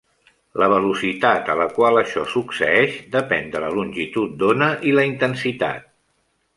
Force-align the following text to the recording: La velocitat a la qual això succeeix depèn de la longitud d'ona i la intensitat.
La 0.61 0.69
velocitat 0.71 1.51
a 1.53 1.57
la 1.59 1.67
qual 1.75 2.01
això 2.01 2.25
succeeix 2.37 2.97
depèn 3.19 3.55
de 3.57 3.63
la 3.67 3.71
longitud 3.79 4.37
d'ona 4.43 4.75
i 4.93 4.99
la 5.01 5.09
intensitat. 5.15 5.91